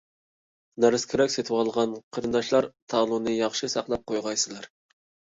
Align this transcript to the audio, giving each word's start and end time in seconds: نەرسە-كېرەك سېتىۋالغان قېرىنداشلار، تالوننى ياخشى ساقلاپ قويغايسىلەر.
نەرسە-كېرەك 0.83 1.33
سېتىۋالغان 1.33 1.91
قېرىنداشلار، 2.17 2.67
تالوننى 2.93 3.33
ياخشى 3.35 3.69
ساقلاپ 3.75 4.07
قويغايسىلەر. 4.13 4.67